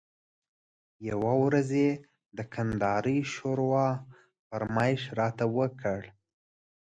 [1.09, 1.91] یوه ورځ یې
[2.37, 3.87] د کندارۍ ښوروا
[4.47, 6.01] فرمایش راته وکړ.